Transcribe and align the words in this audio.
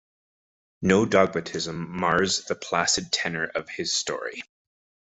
No 0.81 1.05
dogmatism 1.05 1.87
mars 1.95 2.45
the 2.45 2.55
placid 2.55 3.11
tenor 3.11 3.43
of 3.53 3.69
his 3.69 3.93
story. 3.93 4.41